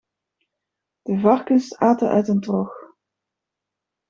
[1.05, 2.71] De varkens aten uit een trog.